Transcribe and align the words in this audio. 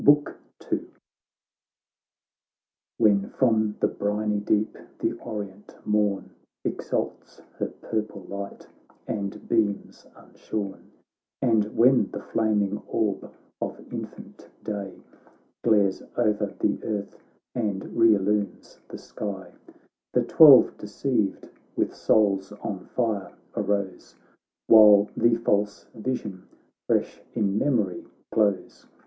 BOOK 0.03 0.35
II 0.71 0.79
When 2.97 3.29
from 3.37 3.75
the 3.81 3.87
briny 3.87 4.39
deep 4.39 4.75
the 4.97 5.11
orient 5.19 5.75
morn 5.85 6.31
Exalts 6.65 7.39
her 7.59 7.67
purple 7.67 8.23
light 8.23 8.65
and 9.05 9.47
beams 9.47 10.07
unshorn, 10.15 10.89
And 11.39 11.77
when 11.77 12.09
the 12.09 12.19
flaming 12.23 12.79
orb 12.87 13.31
of 13.61 13.93
infant 13.93 14.49
day 14.63 14.95
Glares 15.63 16.01
o'er 16.17 16.33
the 16.59 16.79
earth 16.83 17.19
and 17.53 17.95
re 17.95 18.15
illumes 18.15 18.79
the 18.87 18.97
sky, 18.97 19.51
The 20.13 20.23
twelve 20.23 20.79
deceived, 20.79 21.47
with 21.75 21.93
souls 21.93 22.51
on 22.63 22.87
fire, 22.95 23.33
arose, 23.55 24.15
While 24.65 25.11
the 25.15 25.35
false 25.35 25.85
vision 25.93 26.47
fresh 26.87 27.21
in 27.35 27.59
memory 27.59 28.07
glows. 28.31 28.87